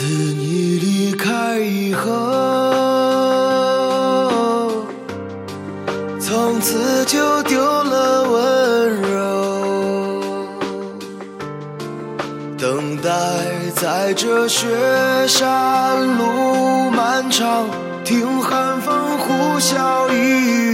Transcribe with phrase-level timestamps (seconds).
[0.00, 2.08] 自你离开以后
[6.18, 10.22] 从此就丢了温柔。
[12.56, 13.10] 等待
[13.74, 14.66] 在这雪
[15.28, 17.66] 山路漫长
[18.02, 20.69] 听寒风呼啸依